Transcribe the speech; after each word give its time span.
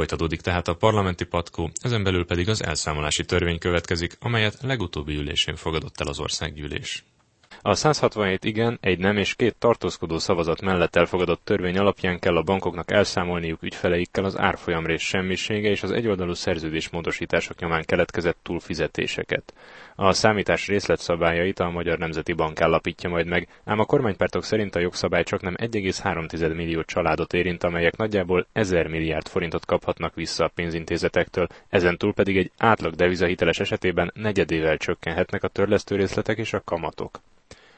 Folytatódik 0.00 0.40
tehát 0.40 0.68
a 0.68 0.74
parlamenti 0.74 1.24
patkó, 1.24 1.70
ezen 1.80 2.02
belül 2.02 2.26
pedig 2.26 2.48
az 2.48 2.62
elszámolási 2.64 3.24
törvény 3.24 3.58
következik, 3.58 4.16
amelyet 4.20 4.58
legutóbbi 4.62 5.16
ülésén 5.16 5.56
fogadott 5.56 6.00
el 6.00 6.06
az 6.06 6.18
országgyűlés. 6.18 7.04
A 7.62 7.74
167 7.74 8.44
igen, 8.44 8.78
egy 8.80 8.98
nem 8.98 9.16
és 9.16 9.34
két 9.34 9.56
tartózkodó 9.58 10.18
szavazat 10.18 10.60
mellett 10.60 10.96
elfogadott 10.96 11.40
törvény 11.44 11.78
alapján 11.78 12.18
kell 12.18 12.36
a 12.36 12.42
bankoknak 12.42 12.90
elszámolniuk 12.90 13.62
ügyfeleikkel 13.62 14.24
az 14.24 14.38
árfolyamrés 14.38 15.02
semmisége 15.02 15.70
és 15.70 15.82
az 15.82 15.90
egyoldalú 15.90 16.32
szerződésmódosítások 16.34 17.58
nyomán 17.60 17.84
keletkezett 17.84 18.38
túlfizetéseket. 18.42 19.54
A 19.94 20.12
számítás 20.12 20.66
részletszabályait 20.66 21.58
a 21.58 21.70
Magyar 21.70 21.98
Nemzeti 21.98 22.32
Bank 22.32 22.60
állapítja 22.60 23.08
majd 23.08 23.26
meg, 23.26 23.48
ám 23.64 23.78
a 23.78 23.84
kormánypártok 23.84 24.44
szerint 24.44 24.74
a 24.74 24.80
jogszabály 24.80 25.22
csak 25.22 25.40
nem 25.40 25.54
1,3 25.56 26.54
millió 26.56 26.82
családot 26.82 27.32
érint, 27.32 27.64
amelyek 27.64 27.96
nagyjából 27.96 28.46
1000 28.52 28.86
milliárd 28.86 29.28
forintot 29.28 29.66
kaphatnak 29.66 30.14
vissza 30.14 30.44
a 30.44 30.50
pénzintézetektől, 30.54 31.46
ezen 31.68 31.96
túl 31.96 32.12
pedig 32.12 32.36
egy 32.36 32.50
átlag 32.58 32.94
devizahiteles 32.94 33.60
esetében 33.60 34.12
negyedével 34.14 34.76
csökkenhetnek 34.76 35.42
a 35.42 35.48
törlesztő 35.48 35.96
részletek 35.96 36.38
és 36.38 36.52
a 36.52 36.62
kamatok. 36.64 37.20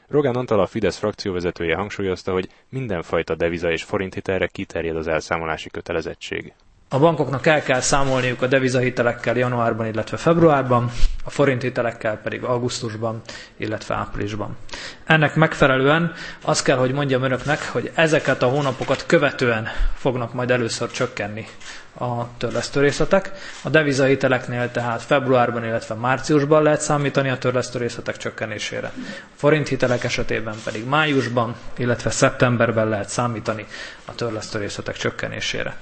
Rogán 0.07 0.35
Antal 0.35 0.59
a 0.59 0.65
Fidesz 0.65 0.97
frakcióvezetője 0.97 1.75
hangsúlyozta, 1.75 2.31
hogy 2.31 2.49
mindenfajta 2.69 3.35
deviza 3.35 3.71
és 3.71 3.83
forinthitelre 3.83 4.47
kiterjed 4.47 4.95
az 4.95 5.07
elszámolási 5.07 5.69
kötelezettség. 5.69 6.53
A 6.89 6.99
bankoknak 6.99 7.45
el 7.45 7.61
kell 7.61 7.79
számolniuk 7.79 8.41
a 8.41 8.47
devizahitelekkel 8.47 9.37
januárban, 9.37 9.85
illetve 9.85 10.17
februárban, 10.17 10.91
a 11.23 11.29
forinthitelekkel 11.29 12.17
pedig 12.17 12.43
augusztusban, 12.43 13.21
illetve 13.57 13.95
áprilisban. 13.95 14.57
Ennek 15.05 15.35
megfelelően 15.35 16.13
azt 16.41 16.63
kell, 16.63 16.77
hogy 16.77 16.91
mondjam 16.91 17.23
önöknek, 17.23 17.69
hogy 17.71 17.91
ezeket 17.95 18.41
a 18.41 18.47
hónapokat 18.47 19.05
követően 19.05 19.67
fognak 19.97 20.33
majd 20.33 20.51
először 20.51 20.91
csökkenni 20.91 21.45
a 21.99 22.37
törlesztőrészletek. 22.37 23.31
A 23.63 23.69
devizahiteleknél 23.69 24.71
tehát 24.71 25.01
februárban, 25.01 25.65
illetve 25.65 25.95
márciusban 25.95 26.63
lehet 26.63 26.81
számítani 26.81 27.29
a 27.29 27.37
törlesztőrészletek 27.37 28.17
csökkenésére. 28.17 28.91
A 28.97 29.35
forinthitelek 29.35 30.03
esetében 30.03 30.55
pedig 30.63 30.85
májusban, 30.85 31.55
illetve 31.77 32.09
szeptemberben 32.09 32.87
lehet 32.87 33.09
számítani 33.09 33.65
a 34.05 34.15
törlesztőrészletek 34.15 34.95
csökkenésére. 34.97 35.75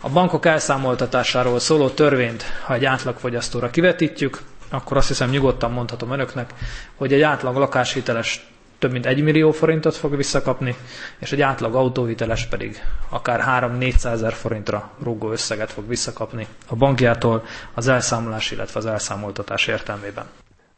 A 0.00 0.08
bankok 0.08 0.46
elszámoltatásáról 0.46 1.58
szóló 1.60 1.88
törvényt, 1.88 2.44
ha 2.64 2.74
egy 2.74 2.84
átlagfogyasztóra 2.84 3.70
kivetítjük, 3.70 4.40
akkor 4.70 4.96
azt 4.96 5.08
hiszem 5.08 5.30
nyugodtan 5.30 5.70
mondhatom 5.72 6.10
önöknek, 6.10 6.50
hogy 6.96 7.12
egy 7.12 7.20
átlag 7.22 7.56
lakáshiteles 7.56 8.46
több 8.84 8.92
mint 8.92 9.06
1 9.06 9.22
millió 9.22 9.52
forintot 9.52 9.96
fog 9.96 10.16
visszakapni, 10.16 10.76
és 11.18 11.32
egy 11.32 11.40
átlag 11.40 11.74
autóhiteles 11.74 12.46
pedig 12.46 12.82
akár 13.08 13.70
3-400 13.78 14.04
ezer 14.04 14.32
forintra 14.32 14.90
rúgó 15.02 15.30
összeget 15.30 15.72
fog 15.72 15.88
visszakapni 15.88 16.46
a 16.68 16.76
bankjától 16.76 17.44
az 17.74 17.88
elszámolás, 17.88 18.50
illetve 18.50 18.78
az 18.78 18.86
elszámoltatás 18.86 19.66
értelmében. 19.66 20.24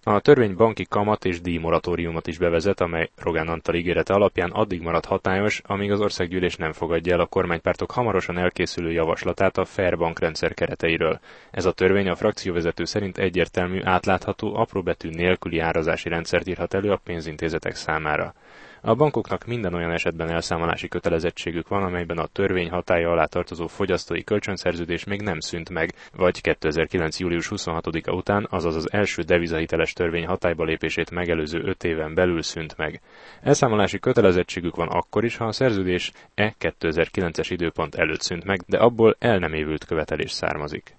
A 0.09 0.21
törvény 0.21 0.57
banki 0.57 0.85
kamat 0.89 1.25
és 1.25 1.41
díjmoratóriumot 1.41 2.27
is 2.27 2.39
bevezet, 2.39 2.81
amely 2.81 3.11
Rogán 3.17 3.49
Antal 3.49 3.75
ígérete 3.75 4.15
alapján 4.15 4.51
addig 4.51 4.81
marad 4.81 5.05
hatályos, 5.05 5.63
amíg 5.65 5.93
az 5.93 6.01
országgyűlés 6.01 6.57
nem 6.57 6.73
fogadja 6.73 7.13
el 7.13 7.21
a 7.21 7.27
kormánypártok 7.27 7.91
hamarosan 7.91 8.39
elkészülő 8.39 8.91
javaslatát 8.91 9.59
a 9.59 9.65
Fair 9.65 9.97
bankrendszer 9.97 10.55
kereteiről. 10.55 11.21
Ez 11.51 11.65
a 11.65 11.73
törvény 11.73 12.09
a 12.09 12.15
frakcióvezető 12.15 12.85
szerint 12.85 13.19
egyértelmű, 13.19 13.81
átlátható, 13.85 14.57
apróbetű 14.57 15.09
nélküli 15.09 15.59
árazási 15.59 16.09
rendszert 16.09 16.49
írhat 16.49 16.75
elő 16.75 16.91
a 16.91 17.01
pénzintézetek 17.05 17.75
számára. 17.75 18.35
A 18.81 18.95
bankoknak 18.95 19.45
minden 19.45 19.75
olyan 19.75 19.91
esetben 19.91 20.31
elszámolási 20.31 20.89
kötelezettségük 20.89 21.69
van, 21.69 21.83
amelyben 21.83 22.19
a 22.19 22.27
törvény 22.27 22.71
hatája 22.71 23.11
alá 23.11 23.25
tartozó 23.25 23.67
fogyasztói 23.67 24.25
kölcsönszerződés 24.25 25.05
még 25.05 25.23
nem 25.23 25.41
szűnt 25.41 25.71
meg, 25.71 25.95
vagy 26.17 26.41
2009. 26.41 27.19
július 27.19 27.49
26-a 27.51 28.13
után, 28.13 28.47
azaz 28.51 28.77
az 28.77 28.93
első 28.93 29.23
devizahiteles 29.23 29.93
törvény 29.93 30.27
hatályba 30.27 30.65
lépését 30.65 31.11
megelőző 31.11 31.63
5 31.65 31.85
éven 31.85 32.15
belül 32.15 32.43
szűnt 32.43 32.77
meg. 32.77 33.01
Elszámolási 33.43 33.99
kötelezettségük 33.99 34.77
van 34.77 34.89
akkor 34.89 35.25
is, 35.25 35.37
ha 35.37 35.45
a 35.45 35.53
szerződés 35.53 36.13
e 36.35 36.55
2009-es 36.61 37.47
időpont 37.49 37.95
előtt 37.95 38.21
szűnt 38.21 38.45
meg, 38.45 38.61
de 38.67 38.79
abból 38.79 39.17
el 39.19 39.39
nem 39.39 39.53
évült 39.53 39.85
követelés 39.85 40.31
származik. 40.31 40.95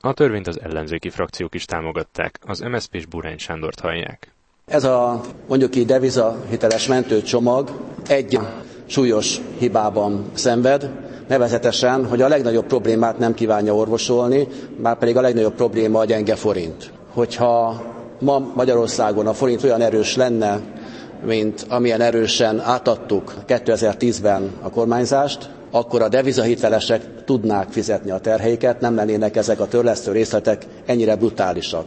A 0.00 0.12
törvényt 0.12 0.46
az 0.46 0.60
ellenzéki 0.60 1.10
frakciók 1.10 1.54
is 1.54 1.64
támogatták, 1.64 2.38
az 2.46 2.60
MSZP 2.60 2.94
és 2.94 3.06
Burány 3.06 3.38
Sándort 3.38 3.80
hallják. 3.80 4.34
Ez 4.72 4.84
a 4.84 5.20
mondjuk 5.48 5.76
így 5.76 5.86
deviza 5.86 6.36
hiteles 6.48 6.86
mentőcsomag 6.86 7.70
egy 8.08 8.38
súlyos 8.86 9.40
hibában 9.58 10.24
szenved, 10.34 10.90
nevezetesen, 11.28 12.06
hogy 12.06 12.22
a 12.22 12.28
legnagyobb 12.28 12.66
problémát 12.66 13.18
nem 13.18 13.34
kívánja 13.34 13.74
orvosolni, 13.74 14.48
már 14.82 14.98
pedig 14.98 15.16
a 15.16 15.20
legnagyobb 15.20 15.54
probléma 15.54 15.98
a 15.98 16.04
gyenge 16.04 16.34
forint. 16.34 16.92
Hogyha 17.12 17.82
ma 18.20 18.38
Magyarországon 18.54 19.26
a 19.26 19.32
forint 19.34 19.62
olyan 19.64 19.80
erős 19.80 20.16
lenne, 20.16 20.60
mint 21.24 21.66
amilyen 21.68 22.00
erősen 22.00 22.60
átadtuk 22.60 23.34
2010-ben 23.48 24.50
a 24.62 24.70
kormányzást, 24.70 25.50
akkor 25.70 26.02
a 26.02 26.08
devizahitelesek 26.08 27.24
tudnák 27.24 27.68
fizetni 27.70 28.10
a 28.10 28.18
terheiket, 28.18 28.80
nem 28.80 28.94
lennének 28.94 29.36
ezek 29.36 29.60
a 29.60 29.66
törlesztő 29.68 30.12
részletek 30.12 30.66
ennyire 30.86 31.16
brutálisak. 31.16 31.84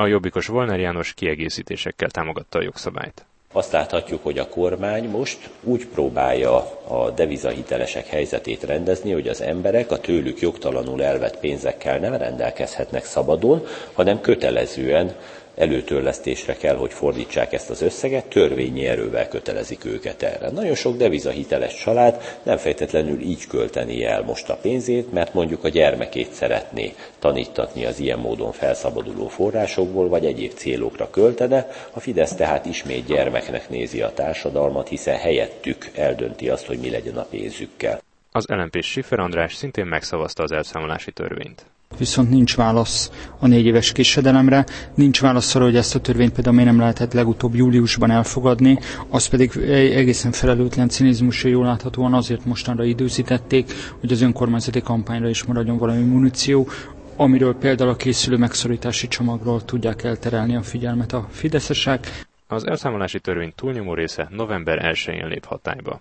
A 0.00 0.06
jobbikos 0.06 0.46
Volner 0.46 0.78
János 0.78 1.14
kiegészítésekkel 1.14 2.10
támogatta 2.10 2.58
a 2.58 2.62
jogszabályt. 2.62 3.26
Azt 3.52 3.72
láthatjuk, 3.72 4.22
hogy 4.22 4.38
a 4.38 4.48
kormány 4.48 5.08
most 5.08 5.50
úgy 5.62 5.86
próbálja 5.86 6.54
a 6.88 7.10
devizahitelesek 7.10 8.06
helyzetét 8.06 8.62
rendezni, 8.62 9.12
hogy 9.12 9.28
az 9.28 9.40
emberek 9.40 9.90
a 9.90 9.98
tőlük 9.98 10.40
jogtalanul 10.40 11.02
elvett 11.02 11.38
pénzekkel 11.38 11.98
nem 11.98 12.14
rendelkezhetnek 12.14 13.04
szabadon, 13.04 13.66
hanem 13.92 14.20
kötelezően 14.20 15.14
előtörlesztésre 15.58 16.56
kell, 16.56 16.76
hogy 16.76 16.92
fordítsák 16.92 17.52
ezt 17.52 17.70
az 17.70 17.82
összeget, 17.82 18.26
törvényi 18.26 18.86
erővel 18.86 19.28
kötelezik 19.28 19.84
őket 19.84 20.22
erre. 20.22 20.50
Nagyon 20.50 20.74
sok 20.74 20.96
devizahiteles 20.96 21.74
család 21.74 22.38
nem 22.42 22.56
fejtetlenül 22.56 23.20
így 23.20 23.46
költeni 23.46 24.04
el 24.04 24.22
most 24.22 24.48
a 24.48 24.56
pénzét, 24.56 25.12
mert 25.12 25.34
mondjuk 25.34 25.64
a 25.64 25.68
gyermekét 25.68 26.32
szeretné 26.32 26.94
tanítatni 27.18 27.84
az 27.84 28.00
ilyen 28.00 28.18
módon 28.18 28.52
felszabaduló 28.52 29.28
forrásokból, 29.28 30.08
vagy 30.08 30.26
egyéb 30.26 30.52
célokra 30.52 31.10
költene. 31.10 31.66
A 31.92 32.00
Fidesz 32.00 32.34
tehát 32.34 32.66
ismét 32.66 33.06
gyermeknek 33.06 33.68
nézi 33.68 34.02
a 34.02 34.12
társadalmat, 34.14 34.88
hiszen 34.88 35.16
helyettük 35.16 35.90
eldönti 35.94 36.48
azt, 36.48 36.66
hogy 36.66 36.78
mi 36.78 36.90
legyen 36.90 37.16
a 37.16 37.26
pénzükkel. 37.30 38.00
Az 38.32 38.46
lmp 38.46 38.82
Schiffer 38.82 39.18
András 39.18 39.54
szintén 39.54 39.86
megszavazta 39.86 40.42
az 40.42 40.52
elszámolási 40.52 41.12
törvényt. 41.12 41.66
Viszont 41.98 42.30
nincs 42.30 42.56
válasz 42.56 43.10
a 43.38 43.46
négy 43.46 43.66
éves 43.66 43.92
késedelemre, 43.92 44.64
nincs 44.94 45.20
válasz 45.20 45.54
arra, 45.54 45.64
hogy 45.64 45.76
ezt 45.76 45.94
a 45.94 46.00
törvényt 46.00 46.32
például 46.32 46.54
miért 46.54 46.70
nem 46.70 46.80
lehetett 46.80 47.12
legutóbb 47.12 47.54
júliusban 47.54 48.10
elfogadni, 48.10 48.78
az 49.08 49.26
pedig 49.26 49.56
egészen 49.94 50.32
felelőtlen 50.32 50.88
cinizmusra 50.88 51.48
jól 51.48 51.64
láthatóan 51.64 52.14
azért 52.14 52.44
mostanra 52.44 52.84
időzítették, 52.84 53.72
hogy 54.00 54.12
az 54.12 54.20
önkormányzati 54.20 54.80
kampányra 54.80 55.28
is 55.28 55.44
maradjon 55.44 55.78
valami 55.78 56.02
muníció, 56.02 56.68
amiről 57.16 57.54
például 57.54 57.90
a 57.90 57.96
készülő 57.96 58.36
megszorítási 58.36 59.08
csomagról 59.08 59.64
tudják 59.64 60.04
elterelni 60.04 60.56
a 60.56 60.62
figyelmet 60.62 61.12
a 61.12 61.26
fideszesek. 61.30 62.26
Az 62.46 62.66
elszámolási 62.66 63.20
törvény 63.20 63.52
túlnyomó 63.54 63.94
része 63.94 64.28
november 64.30 64.94
1-én 64.94 65.26
lép 65.26 65.44
hatályba. 65.44 66.00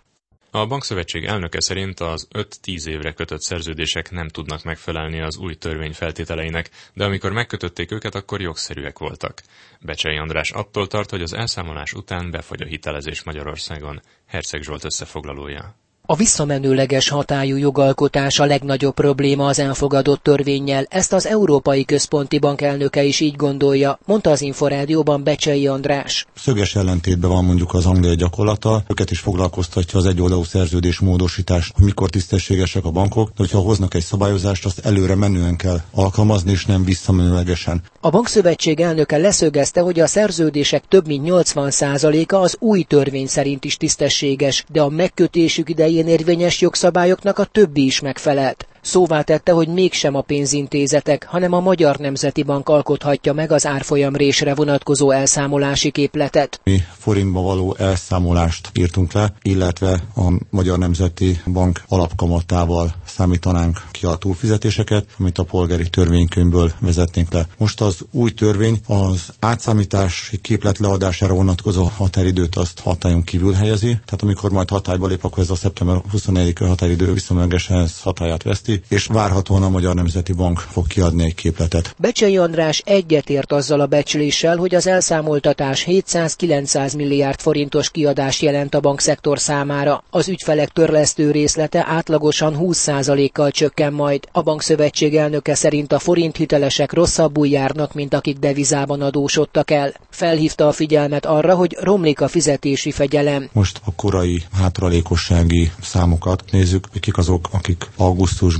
A 0.51 0.65
bankszövetség 0.65 1.25
elnöke 1.25 1.59
szerint 1.59 1.99
az 1.99 2.27
5-10 2.33 2.85
évre 2.85 3.13
kötött 3.13 3.41
szerződések 3.41 4.11
nem 4.11 4.27
tudnak 4.27 4.63
megfelelni 4.63 5.21
az 5.21 5.37
új 5.37 5.55
törvény 5.55 5.93
feltételeinek, 5.93 6.69
de 6.93 7.03
amikor 7.03 7.31
megkötötték 7.31 7.91
őket, 7.91 8.15
akkor 8.15 8.41
jogszerűek 8.41 8.99
voltak. 8.99 9.41
Becsei 9.81 10.17
András 10.17 10.51
attól 10.51 10.87
tart, 10.87 11.09
hogy 11.09 11.21
az 11.21 11.33
elszámolás 11.33 11.93
után 11.93 12.31
befagy 12.31 12.61
a 12.61 12.65
hitelezés 12.65 13.23
Magyarországon. 13.23 14.01
Herceg 14.27 14.61
Zsolt 14.61 14.83
összefoglalója. 14.83 15.75
A 16.09 16.15
visszamenőleges 16.15 17.09
hatályú 17.09 17.55
jogalkotás 17.55 18.39
a 18.39 18.45
legnagyobb 18.45 18.93
probléma 18.93 19.45
az 19.45 19.59
elfogadott 19.59 20.23
törvényel, 20.23 20.85
ezt 20.89 21.13
az 21.13 21.27
Európai 21.27 21.85
Központi 21.85 22.39
Bank 22.39 22.61
elnöke 22.61 23.03
is 23.03 23.19
így 23.19 23.35
gondolja, 23.35 23.99
mondta 24.05 24.29
az 24.29 24.41
Inforádióban 24.41 25.23
Becsei 25.23 25.67
András. 25.67 26.27
Szöges 26.35 26.75
ellentétben 26.75 27.29
van 27.29 27.45
mondjuk 27.45 27.73
az 27.73 27.85
angliai 27.85 28.15
gyakorlata, 28.15 28.83
őket 28.87 29.11
is 29.11 29.19
foglalkoztatja 29.19 29.99
az 29.99 30.05
egyoldalú 30.05 30.43
szerződés 30.43 30.99
módosítás, 30.99 31.71
hogy 31.75 31.85
mikor 31.85 32.09
tisztességesek 32.09 32.85
a 32.85 32.91
bankok, 32.91 33.27
de 33.27 33.33
hogyha 33.37 33.59
hoznak 33.59 33.93
egy 33.93 34.03
szabályozást, 34.03 34.65
azt 34.65 34.79
előre 34.85 35.15
menően 35.15 35.55
kell 35.55 35.81
alkalmazni, 35.91 36.51
és 36.51 36.65
nem 36.65 36.83
visszamenőlegesen. 36.83 37.81
A 38.01 38.09
bankszövetség 38.09 38.79
elnöke 38.79 39.17
leszögezte, 39.17 39.81
hogy 39.81 39.99
a 39.99 40.07
szerződések 40.07 40.83
több 40.87 41.07
mint 41.07 41.27
80%-a 41.29 42.35
az 42.35 42.55
új 42.59 42.83
törvény 42.83 43.27
szerint 43.27 43.65
is 43.65 43.77
tisztességes, 43.77 44.65
de 44.67 44.81
a 44.81 44.89
megkötésük 44.89 45.69
idején 45.97 46.19
érvényes 46.19 46.61
jogszabályoknak 46.61 47.39
a 47.39 47.45
többi 47.45 47.85
is 47.85 47.99
megfelelt. 47.99 48.67
Szóvá 48.87 49.21
tette, 49.21 49.51
hogy 49.51 49.67
mégsem 49.67 50.15
a 50.15 50.21
pénzintézetek, 50.21 51.25
hanem 51.29 51.53
a 51.53 51.59
Magyar 51.59 51.97
Nemzeti 51.97 52.43
Bank 52.43 52.69
alkothatja 52.69 53.33
meg 53.33 53.51
az 53.51 53.65
árfolyamrésre 53.65 54.55
vonatkozó 54.55 55.11
elszámolási 55.11 55.91
képletet. 55.91 56.59
Mi 56.63 56.81
forintba 56.97 57.41
való 57.41 57.75
elszámolást 57.79 58.69
írtunk 58.73 59.11
le, 59.11 59.33
illetve 59.41 60.03
a 60.15 60.31
Magyar 60.49 60.77
Nemzeti 60.77 61.41
Bank 61.45 61.83
alapkamatával 61.87 62.93
számítanánk 63.05 63.81
ki 63.91 64.05
a 64.05 64.15
túlfizetéseket, 64.15 65.05
amit 65.19 65.37
a 65.37 65.43
polgári 65.43 65.89
törvénykönyvből 65.89 66.71
vezetnénk 66.79 67.33
le. 67.33 67.47
Most 67.57 67.81
az 67.81 67.97
új 68.11 68.31
törvény 68.31 68.79
az 68.87 69.29
átszámítási 69.39 70.37
képlet 70.37 70.77
leadására 70.77 71.33
vonatkozó 71.33 71.83
határidőt 71.83 72.55
azt 72.55 72.79
hatályon 72.79 73.23
kívül 73.23 73.53
helyezi, 73.53 73.87
tehát 73.87 74.21
amikor 74.21 74.51
majd 74.51 74.69
hatályba 74.69 75.07
lép, 75.07 75.23
akkor 75.23 75.43
ez 75.43 75.49
a 75.49 75.55
szeptember 75.55 76.01
24 76.11 76.57
határidő 76.57 77.13
viszonylagosan 77.13 77.87
hatáját 78.01 78.43
veszti, 78.43 78.76
és 78.87 79.05
várhatóan 79.05 79.63
a 79.63 79.69
Magyar 79.69 79.95
Nemzeti 79.95 80.33
Bank 80.33 80.59
fog 80.59 80.87
kiadni 80.87 81.23
egy 81.23 81.35
képletet. 81.35 81.95
Becsei 81.97 82.37
András 82.37 82.81
egyetért 82.85 83.51
azzal 83.51 83.79
a 83.79 83.85
becsléssel, 83.85 84.57
hogy 84.57 84.75
az 84.75 84.87
elszámoltatás 84.87 85.85
700-900 85.87 86.95
milliárd 86.95 87.39
forintos 87.39 87.89
kiadást 87.89 88.41
jelent 88.41 88.75
a 88.75 88.79
bankszektor 88.79 89.39
számára. 89.39 90.03
Az 90.09 90.27
ügyfelek 90.27 90.69
törlesztő 90.69 91.31
részlete 91.31 91.85
átlagosan 91.87 92.55
20%-kal 92.59 93.51
csökken 93.51 93.93
majd. 93.93 94.27
A 94.31 94.41
bankszövetség 94.41 95.15
elnöke 95.15 95.55
szerint 95.55 95.93
a 95.93 95.99
forint 95.99 96.35
hitelesek 96.37 96.93
rosszabbul 96.93 97.47
járnak, 97.47 97.93
mint 97.93 98.13
akik 98.13 98.37
devizában 98.37 99.01
adósodtak 99.01 99.71
el. 99.71 99.93
Felhívta 100.09 100.67
a 100.67 100.71
figyelmet 100.71 101.25
arra, 101.25 101.55
hogy 101.55 101.77
romlik 101.79 102.21
a 102.21 102.27
fizetési 102.27 102.91
fegyelem. 102.91 103.49
Most 103.53 103.81
a 103.85 103.91
korai 103.95 104.43
hátralékossági 104.53 105.71
számokat 105.81 106.43
nézzük, 106.51 106.87
kik 106.99 107.17
azok, 107.17 107.47
akik 107.51 107.89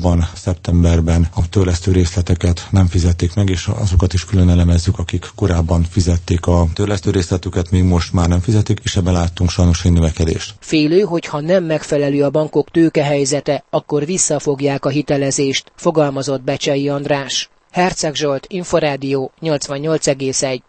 augusztusban, 0.02 0.28
szeptemberben 0.36 1.28
a 1.36 1.50
törlesztő 1.50 1.92
részleteket 1.92 2.68
nem 2.72 2.88
fizették 2.88 3.34
meg, 3.34 3.50
és 3.50 3.68
azokat 3.68 4.14
is 4.14 4.26
külön 4.26 4.50
elemezzük, 4.50 5.00
akik 5.00 5.30
korábban 5.36 5.84
fizették 5.84 6.46
a 6.46 6.68
törlesztő 6.74 7.12
részletüket, 7.12 7.72
még 7.72 7.84
most 7.84 8.14
már 8.14 8.28
nem 8.28 8.40
fizetik, 8.40 8.80
és 8.84 8.96
ebben 8.96 9.14
láttunk 9.14 9.50
sajnos 9.50 9.86
egy 9.86 9.92
növekedést. 9.92 10.56
Félő, 10.60 11.02
hogy 11.02 11.26
ha 11.26 11.40
nem 11.40 11.64
megfelelő 11.64 12.24
a 12.24 12.30
bankok 12.30 12.72
tőkehelyzete, 12.72 13.64
akkor 13.70 14.06
visszafogják 14.06 14.86
a 14.86 14.90
hitelezést, 14.90 15.72
fogalmazott 15.76 16.42
Becsei 16.42 16.90
András. 16.90 17.50
Herceg 17.72 18.16
Zsolt, 18.16 18.46
Inforádió 18.50 19.32
88,1 19.42 20.60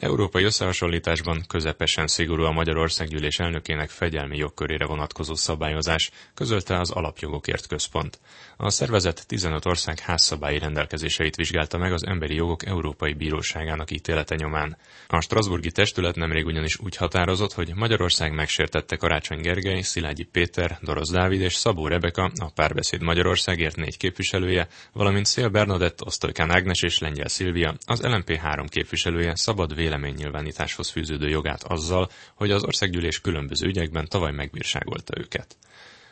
Európai 0.00 0.44
összehasonlításban 0.44 1.44
közepesen 1.48 2.06
szigorú 2.06 2.42
a 2.42 2.52
Magyarországgyűlés 2.52 3.38
elnökének 3.38 3.90
fegyelmi 3.90 4.36
jogkörére 4.36 4.86
vonatkozó 4.86 5.34
szabályozás, 5.34 6.10
közölte 6.34 6.78
az 6.78 6.90
Alapjogokért 6.90 7.66
Központ. 7.66 8.20
A 8.56 8.70
szervezet 8.70 9.26
15 9.26 9.66
ország 9.66 9.98
házszabályi 9.98 10.58
rendelkezéseit 10.58 11.36
vizsgálta 11.36 11.78
meg 11.78 11.92
az 11.92 12.06
Emberi 12.06 12.34
Jogok 12.34 12.66
Európai 12.66 13.12
Bíróságának 13.12 13.90
ítélete 13.90 14.34
nyomán. 14.34 14.76
A 15.08 15.20
Strasburgi 15.20 15.70
testület 15.70 16.16
nemrég 16.16 16.46
ugyanis 16.46 16.78
úgy 16.78 16.96
határozott, 16.96 17.52
hogy 17.52 17.74
Magyarország 17.74 18.34
megsértette 18.34 18.96
Karácsony 18.96 19.40
Gergely, 19.40 19.80
Szilágyi 19.80 20.24
Péter, 20.24 20.78
Dorosz 20.82 21.10
Dávid 21.10 21.40
és 21.40 21.54
Szabó 21.54 21.86
Rebeka, 21.86 22.30
a 22.36 22.50
párbeszéd 22.54 23.02
Magyarországért 23.02 23.76
négy 23.76 23.96
képviselője, 23.96 24.68
valamint 24.92 25.26
Szél 25.26 25.48
Bernadett, 25.48 26.04
Osztolykán 26.04 26.50
Ágnes 26.50 26.82
és 26.82 26.98
Lengyel 26.98 27.28
Szilvia, 27.28 27.74
az 27.86 28.00
LMP 28.00 28.36
három 28.36 28.66
képviselője 28.66 29.36
szabad 29.36 29.74
véleménynyilvánításhoz 29.90 30.90
fűződő 30.90 31.28
jogát 31.28 31.62
azzal, 31.62 32.10
hogy 32.34 32.50
az 32.50 32.64
országgyűlés 32.64 33.20
különböző 33.20 33.66
ügyekben 33.66 34.08
tavaly 34.08 34.32
megbírságolta 34.32 35.18
őket. 35.18 35.56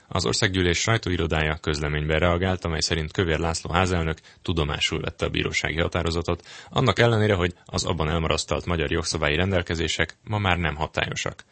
Az 0.09 0.27
országgyűlés 0.27 0.79
sajtóirodája 0.79 1.59
közleményben 1.61 2.19
reagált, 2.19 2.65
amely 2.65 2.81
szerint 2.81 3.13
Kövér 3.13 3.39
László 3.39 3.73
házelnök 3.73 4.19
tudomásul 4.43 5.01
vette 5.01 5.27
a 5.27 5.29
bírósági 5.29 5.81
határozatot, 5.81 6.47
annak 6.69 6.99
ellenére, 6.99 7.35
hogy 7.35 7.55
az 7.65 7.85
abban 7.85 8.09
elmarasztalt 8.09 8.67
magyar 8.67 8.91
jogszabályi 8.91 9.37
rendelkezések 9.37 10.17
ma 10.25 10.39
már 10.39 10.57
nem 10.57 10.75
hatályosak. 10.75 11.45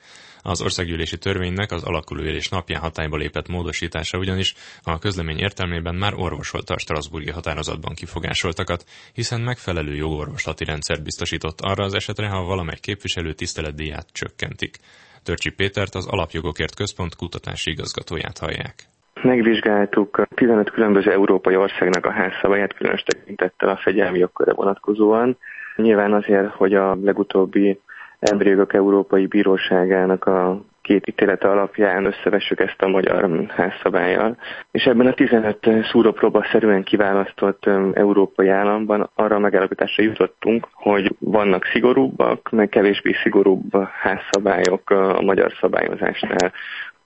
Az 0.49 0.63
országgyűlési 0.63 1.19
törvénynek 1.19 1.73
az 1.73 1.85
alakulóérés 1.85 2.49
napján 2.49 2.81
hatályba 2.81 3.17
lépett 3.17 3.49
módosítása 3.49 4.19
ugyanis 4.19 4.55
a 4.83 4.99
közlemény 4.99 5.39
értelmében 5.39 5.95
már 5.95 6.13
orvosolta 6.17 6.75
a 6.75 6.79
Strasburgi 6.79 7.31
határozatban 7.31 7.95
kifogásoltakat, 7.95 8.85
hiszen 9.13 9.41
megfelelő 9.41 9.95
jogorvoslati 9.95 10.65
rendszert 10.65 11.03
biztosított 11.03 11.59
arra 11.61 11.85
az 11.85 11.95
esetre, 11.95 12.29
ha 12.29 12.45
valamely 12.45 12.79
képviselő 12.81 13.33
tiszteletdíját 13.33 14.07
csökkentik. 14.13 14.77
Törcsi 15.25 15.51
Pétert, 15.51 15.95
az 15.95 16.07
Alapjogokért 16.07 16.75
Központ 16.75 17.17
kutatási 17.17 17.71
igazgatóját 17.71 18.39
hallják. 18.39 18.75
Megvizsgáltuk 19.23 20.27
15 20.35 20.71
különböző 20.71 21.11
európai 21.13 21.57
országnak 21.57 22.07
a 22.07 22.13
házszabályát, 22.13 22.75
különös 22.75 23.03
tekintettel 23.03 23.69
a 23.69 23.81
fegyelmi 23.83 24.19
jogkörre 24.19 24.53
vonatkozóan. 24.53 25.39
Nyilván 25.77 26.13
azért, 26.13 26.53
hogy 26.53 26.75
a 26.75 26.95
legutóbbi 27.03 27.81
Emberi 28.19 28.51
Jogok 28.51 28.75
Európai 28.75 29.27
Bíróságának 29.27 30.25
a 30.25 30.61
két 30.83 31.09
ítélete 31.09 31.49
alapján 31.51 32.05
összevessük 32.05 32.61
ezt 32.61 32.83
a 32.83 32.89
magyar 32.89 33.45
házszabályjal. 33.49 34.37
És 34.71 34.85
ebben 34.85 35.07
a 35.07 35.13
15 35.13 35.59
szúrópróba 35.91 36.47
szerűen 36.53 36.83
kiválasztott 36.83 37.67
európai 37.93 38.49
államban 38.49 39.11
arra 39.15 39.37
a 39.37 39.39
megállapításra 39.39 40.03
jutottunk, 40.03 40.69
hogy 40.73 41.15
vannak 41.19 41.65
szigorúbbak, 41.65 42.51
meg 42.51 42.69
kevésbé 42.69 43.13
szigorúbb 43.23 43.89
házszabályok 44.01 44.91
a 44.91 45.23
magyar 45.23 45.53
szabályozásnál. 45.61 46.53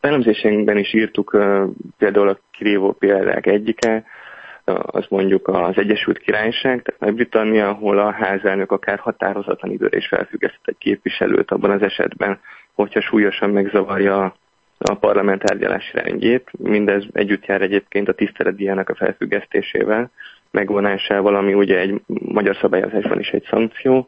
A 0.01 0.07
elemzésünkben 0.07 0.77
is 0.77 0.95
írtuk 0.95 1.39
például 1.99 2.29
a 2.29 2.39
kirívó 2.51 2.93
példák 2.93 3.47
egyike, 3.47 4.05
az 4.75 5.05
mondjuk 5.09 5.49
az 5.49 5.79
Egyesült 5.79 6.19
Királyság, 6.19 6.83
tehát 6.83 7.15
Britannia, 7.15 7.69
ahol 7.69 7.99
a 7.99 8.11
házelnök 8.11 8.73
akár 8.73 8.99
határozatlan 8.99 9.73
időre 9.73 9.97
is 9.97 10.07
felfüggesztett 10.07 10.67
egy 10.67 10.79
képviselőt 10.79 11.51
abban 11.51 11.71
az 11.71 11.83
esetben, 11.83 12.41
hogyha 12.75 13.01
súlyosan 13.01 13.51
megzavarja 13.51 14.35
a 14.79 14.95
parlament 14.95 15.43
tárgyalási 15.43 15.91
rendjét. 15.93 16.51
Mindez 16.59 17.05
együtt 17.13 17.47
jár 17.47 17.63
egyébként 17.63 18.09
a 18.09 18.13
tiszteletdíjának 18.13 18.89
a 18.89 18.95
felfüggesztésével, 18.95 20.11
megvonásával, 20.51 21.35
ami 21.35 21.55
ugye 21.55 21.79
egy 21.79 22.01
magyar 22.07 22.57
szabályozásban 22.57 23.19
is 23.19 23.29
egy 23.29 23.47
szankció, 23.51 24.07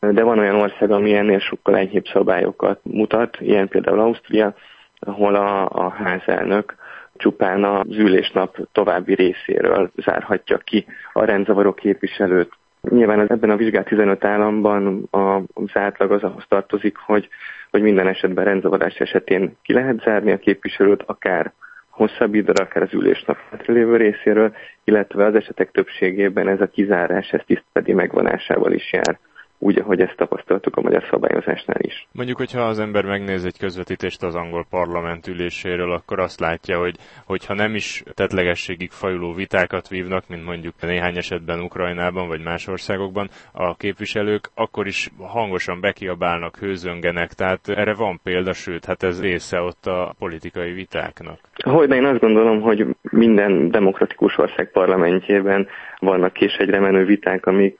de 0.00 0.22
van 0.22 0.38
olyan 0.38 0.54
ország, 0.54 0.90
ami 0.90 1.14
ennél 1.14 1.38
sokkal 1.38 1.76
enyhébb 1.76 2.04
szabályokat 2.04 2.80
mutat, 2.82 3.36
ilyen 3.40 3.68
például 3.68 4.00
Ausztria, 4.00 4.54
ahol 4.98 5.34
a, 5.34 5.68
a 5.68 5.88
házelnök 5.88 6.74
csupán 7.16 7.64
az 7.64 7.96
ülésnap 7.96 8.56
további 8.72 9.14
részéről 9.14 9.90
zárhatja 9.96 10.58
ki 10.58 10.86
a 11.12 11.24
rendzavaró 11.24 11.72
képviselőt. 11.72 12.52
Nyilván 12.80 13.20
ebben 13.20 13.50
a 13.50 13.56
vizsgált 13.56 13.86
15 13.86 14.24
államban 14.24 15.08
az 15.54 15.70
átlag 15.72 16.12
az 16.12 16.22
ahhoz 16.22 16.44
tartozik, 16.48 16.96
hogy, 16.96 17.28
hogy 17.70 17.82
minden 17.82 18.06
esetben 18.06 18.44
rendzavarás 18.44 18.94
esetén 18.94 19.56
ki 19.62 19.72
lehet 19.72 20.00
zárni 20.00 20.32
a 20.32 20.38
képviselőt, 20.38 21.02
akár 21.06 21.52
hosszabb 21.90 22.34
időre, 22.34 22.64
akár 22.64 22.82
az 22.82 22.92
ülésnap 22.92 23.36
lévő 23.66 23.96
részéről, 23.96 24.54
illetve 24.84 25.24
az 25.24 25.34
esetek 25.34 25.70
többségében 25.70 26.48
ez 26.48 26.60
a 26.60 26.66
kizárás, 26.66 27.28
ez 27.28 27.40
tisztedi 27.46 27.92
megvonásával 27.92 28.72
is 28.72 28.92
jár 28.92 29.18
úgy, 29.58 29.78
ahogy 29.78 30.00
ezt 30.00 30.16
tapasztaltuk 30.16 30.76
a 30.76 30.80
magyar 30.80 31.04
szabályozásnál 31.10 31.80
is. 31.80 32.06
Mondjuk, 32.12 32.36
hogyha 32.36 32.60
az 32.60 32.78
ember 32.78 33.04
megnéz 33.04 33.44
egy 33.44 33.58
közvetítést 33.58 34.22
az 34.22 34.34
angol 34.34 34.66
parlament 34.70 35.26
üléséről, 35.26 35.92
akkor 35.92 36.18
azt 36.18 36.40
látja, 36.40 36.78
hogy 36.78 36.96
hogyha 37.26 37.54
nem 37.54 37.74
is 37.74 38.02
tetlegességig 38.14 38.90
fajuló 38.90 39.32
vitákat 39.32 39.88
vívnak, 39.88 40.24
mint 40.28 40.44
mondjuk 40.44 40.74
néhány 40.80 41.16
esetben 41.16 41.60
Ukrajnában 41.60 42.28
vagy 42.28 42.42
más 42.42 42.66
országokban, 42.66 43.28
a 43.52 43.76
képviselők 43.76 44.50
akkor 44.54 44.86
is 44.86 45.10
hangosan 45.18 45.80
bekiabálnak, 45.80 46.56
hőzöngenek, 46.56 47.32
tehát 47.32 47.68
erre 47.68 47.94
van 47.94 48.20
példa, 48.22 48.52
sőt, 48.52 48.84
hát 48.84 49.02
ez 49.02 49.20
része 49.20 49.60
ott 49.60 49.86
a 49.86 50.14
politikai 50.18 50.72
vitáknak. 50.72 51.38
Hogy 51.64 51.90
én 51.90 52.04
azt 52.04 52.20
gondolom, 52.20 52.60
hogy 52.60 52.86
minden 53.02 53.70
demokratikus 53.70 54.38
ország 54.38 54.70
parlamentjében 54.70 55.68
vannak 55.98 56.32
kés 56.32 56.56
egyre 56.56 56.80
menő 56.80 57.04
viták, 57.04 57.46
amik 57.46 57.78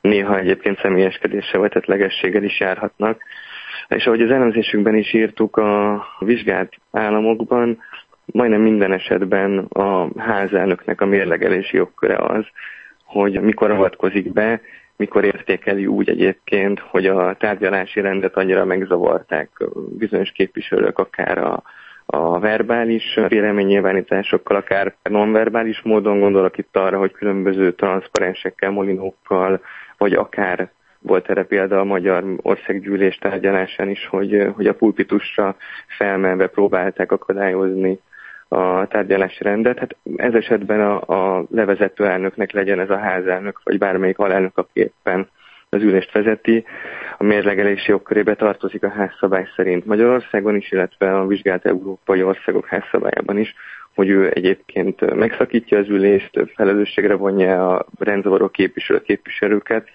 néha 0.00 0.38
egyébként 0.38 0.80
személyeskedéssel 0.80 1.60
vagy 1.60 1.70
tetlegességgel 1.70 2.42
is 2.42 2.60
járhatnak. 2.60 3.22
És 3.88 4.06
ahogy 4.06 4.22
az 4.22 4.30
elemzésünkben 4.30 4.96
is 4.96 5.12
írtuk, 5.12 5.56
a 5.56 6.02
vizsgált 6.18 6.72
államokban 6.92 7.78
majdnem 8.24 8.60
minden 8.60 8.92
esetben 8.92 9.58
a 9.58 10.20
házelnöknek 10.20 11.00
a 11.00 11.06
mérlegelési 11.06 11.76
jogköre 11.76 12.16
az, 12.16 12.44
hogy 13.04 13.40
mikor 13.40 13.70
avatkozik 13.70 14.32
be, 14.32 14.60
mikor 14.96 15.24
értékeli 15.24 15.86
úgy 15.86 16.08
egyébként, 16.08 16.80
hogy 16.80 17.06
a 17.06 17.34
tárgyalási 17.34 18.00
rendet 18.00 18.36
annyira 18.36 18.64
megzavarták 18.64 19.50
bizonyos 19.98 20.30
képviselők, 20.30 20.98
akár 20.98 21.38
a, 21.38 21.62
a 22.06 22.38
verbális 22.38 23.18
véleménynyilvánításokkal, 23.28 24.56
akár 24.56 24.94
nonverbális 25.02 25.80
módon 25.82 26.20
gondolok 26.20 26.58
itt 26.58 26.76
arra, 26.76 26.98
hogy 26.98 27.12
különböző 27.12 27.72
transzparensekkel, 27.72 28.70
molinókkal, 28.70 29.60
vagy 30.00 30.12
akár 30.12 30.70
Volt 31.02 31.30
erre 31.30 31.44
példa 31.44 31.80
a 31.80 31.84
Magyar 31.84 32.24
Országgyűlés 32.42 33.16
tárgyalásán 33.16 33.88
is, 33.88 34.06
hogy, 34.06 34.50
hogy 34.54 34.66
a 34.66 34.74
pulpitusra 34.74 35.56
felmenve 35.98 36.46
próbálták 36.46 37.12
akadályozni 37.12 37.98
a 38.48 38.86
tárgyalási 38.86 39.42
rendet. 39.42 39.78
Hát 39.78 39.96
ez 40.16 40.34
esetben 40.34 40.80
a, 40.80 41.00
a 41.38 41.44
levezető 41.50 42.06
elnöknek 42.06 42.52
legyen 42.52 42.80
ez 42.80 42.90
a 42.90 42.98
házelnök, 42.98 43.60
vagy 43.64 43.78
bármelyik 43.78 44.18
alelnök, 44.18 44.58
aki 44.58 44.80
éppen 44.80 45.28
az 45.68 45.82
ülést 45.82 46.12
vezeti, 46.12 46.64
a 47.18 47.24
mérlegelési 47.24 47.90
jogkörébe 47.90 48.34
tartozik 48.34 48.82
a 48.82 48.90
házszabály 48.90 49.48
szerint 49.56 49.86
Magyarországon 49.86 50.56
is, 50.56 50.72
illetve 50.72 51.16
a 51.16 51.26
vizsgált 51.26 51.66
európai 51.66 52.22
országok 52.22 52.66
házszabályában 52.66 53.38
is, 53.38 53.54
hogy 54.00 54.08
ő 54.08 54.30
egyébként 54.34 55.14
megszakítja 55.14 55.78
az 55.78 55.88
ülést, 55.88 56.30
felelősségre 56.54 57.14
vonja 57.14 57.76
a 57.76 57.86
rendzavaró 57.98 58.48
képviselő 58.48 59.00
képviselőket, 59.02 59.88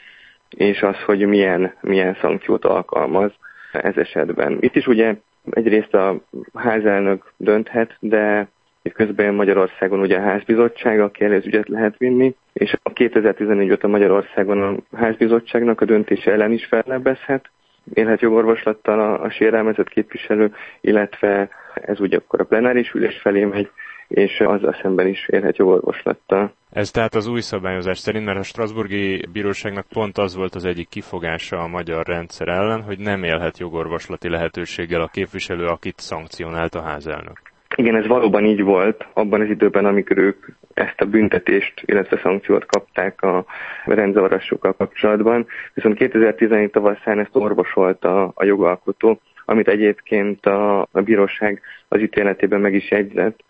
és 0.50 0.82
az, 0.82 0.96
hogy 1.06 1.26
milyen, 1.26 1.74
milyen 1.82 2.18
szankciót 2.22 2.66
alkalmaz 2.66 3.32
ez 3.72 3.98
esetben. 3.98 4.58
Itt 4.60 4.76
is 4.76 4.88
ugye 4.88 5.16
egyrészt 5.50 5.94
a 5.94 6.22
házelnök 6.54 7.32
dönthet, 7.38 7.96
de 8.00 8.48
közben 8.94 9.34
Magyarországon 9.34 10.00
ugye 10.00 10.18
a 10.18 10.24
házbizottság, 10.24 11.00
aki 11.00 11.24
elő 11.24 11.42
ügyet 11.46 11.68
lehet 11.68 11.98
vinni, 11.98 12.36
és 12.54 12.76
a 12.84 12.94
2014 12.94 13.72
óta 13.72 13.88
Magyarországon 13.88 14.62
a 14.62 14.98
házbizottságnak 14.98 15.82
a 15.82 15.86
döntése 15.86 16.32
ellen 16.32 16.52
is 16.52 16.66
fellebbezhet, 16.66 17.50
élhet 17.94 18.22
jogorvoslattal 18.22 19.00
a, 19.00 19.24
a 19.24 19.30
sérelmezett 19.30 19.90
képviselő, 19.90 20.54
illetve 20.82 21.50
ez 21.74 22.00
ugye 22.00 22.18
akkor 22.18 22.40
a 22.40 22.46
plenáris 22.46 22.94
ülés 22.94 23.18
felé 23.18 23.44
megy, 23.44 23.70
és 24.08 24.40
azzal 24.40 24.78
szemben 24.82 25.08
is 25.08 25.28
élhet 25.30 25.58
jogorvoslattal. 25.58 26.54
Ez 26.72 26.92
tehát 26.92 27.16
az 27.16 27.28
új 27.28 27.42
szabályozás 27.42 27.98
szerint, 27.98 28.26
mert 28.26 28.40
a 28.40 28.44
Strasburgi 28.44 29.26
Bíróságnak 29.32 29.86
pont 29.94 30.18
az 30.18 30.36
volt 30.36 30.56
az 30.56 30.66
egyik 30.66 30.90
kifogása 30.90 31.58
a 31.58 31.68
magyar 31.68 32.06
rendszer 32.06 32.48
ellen, 32.48 32.82
hogy 32.82 33.00
nem 33.00 33.24
élhet 33.24 33.58
jogorvoslati 33.58 34.30
lehetőséggel 34.30 35.02
a 35.02 35.08
képviselő, 35.08 35.66
akit 35.66 36.00
szankcionált 36.00 36.76
a 36.76 36.82
házelnök. 36.82 37.42
Igen, 37.76 37.96
ez 37.96 38.08
valóban 38.08 38.46
így 38.46 38.62
volt 38.62 39.06
abban 39.14 39.42
az 39.42 39.50
időben, 39.50 39.86
amikor 39.86 40.18
ők 40.18 40.46
ezt 40.74 41.02
a 41.02 41.06
büntetést, 41.06 41.74
illetve 41.86 42.20
szankciót 42.24 42.66
kapták 42.66 43.22
a 43.22 43.46
rendzavarassokkal 43.86 44.74
kapcsolatban. 44.74 45.46
Viszont 45.74 45.98
2017 45.98 46.72
tavaszán 46.72 47.20
ezt 47.20 47.36
orvosolta 47.36 48.32
a 48.36 48.46
jogalkotó, 48.46 49.20
amit 49.46 49.68
egyébként 49.68 50.46
a, 50.46 50.82
a 50.82 51.02
bíróság 51.02 51.62
az 51.88 52.00
ítéletében 52.00 52.60
meg 52.60 52.74
is 52.74 52.92
jegyzett, 52.92 53.44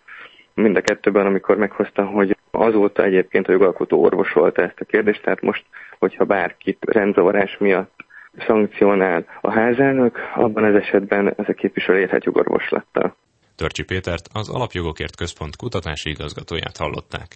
mind 0.55 0.75
a 0.75 0.81
kettőben, 0.81 1.25
amikor 1.25 1.57
meghozta, 1.57 2.05
hogy 2.05 2.37
azóta 2.51 3.03
egyébként 3.03 3.47
a 3.47 3.51
jogalkotó 3.51 4.03
orvosolta 4.03 4.61
ezt 4.61 4.79
a 4.79 4.85
kérdést, 4.85 5.21
tehát 5.21 5.41
most, 5.41 5.65
hogyha 5.99 6.25
bárkit 6.25 6.77
rendzavarás 6.85 7.57
miatt 7.57 8.05
szankcionál 8.47 9.25
a 9.41 9.51
házelnök, 9.51 10.17
abban 10.35 10.63
az 10.63 10.75
esetben 10.75 11.33
ez 11.37 11.45
a 11.47 11.53
képviselő 11.53 11.99
érhet 11.99 12.23
jogorvoslattal. 12.23 13.15
Törcsi 13.55 13.83
Pétert, 13.83 14.27
az 14.33 14.49
Alapjogokért 14.49 15.15
Központ 15.15 15.55
kutatási 15.55 16.09
igazgatóját 16.09 16.77
hallották. 16.77 17.27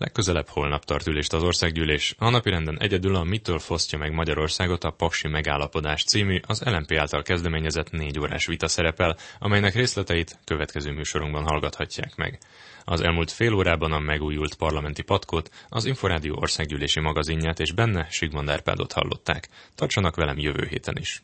Legközelebb 0.00 0.48
holnap 0.48 0.84
tart 0.84 1.06
ülést 1.06 1.32
az 1.32 1.42
országgyűlés. 1.42 2.14
A 2.18 2.28
napirenden 2.30 2.78
egyedül 2.80 3.14
a 3.14 3.22
Mitől 3.24 3.58
fosztja 3.58 3.98
meg 3.98 4.12
Magyarországot 4.12 4.84
a 4.84 4.90
Paksi 4.90 5.28
megállapodás 5.28 6.04
című, 6.04 6.40
az 6.46 6.62
LMP 6.62 6.92
által 6.92 7.22
kezdeményezett 7.22 7.90
négy 7.90 8.18
órás 8.18 8.46
vita 8.46 8.68
szerepel, 8.68 9.16
amelynek 9.38 9.74
részleteit 9.74 10.38
következő 10.44 10.90
műsorunkban 10.92 11.44
hallgathatják 11.44 12.16
meg. 12.16 12.38
Az 12.84 13.00
elmúlt 13.00 13.30
fél 13.30 13.54
órában 13.54 13.92
a 13.92 13.98
megújult 13.98 14.54
parlamenti 14.54 15.02
patkót, 15.02 15.50
az 15.68 15.84
Inforádió 15.84 16.36
országgyűlési 16.38 17.00
magazinját 17.00 17.60
és 17.60 17.72
benne 17.72 18.06
Sigmond 18.10 18.48
Árpádot 18.48 18.92
hallották. 18.92 19.48
Tartsanak 19.74 20.16
velem 20.16 20.38
jövő 20.38 20.66
héten 20.66 20.96
is. 20.96 21.22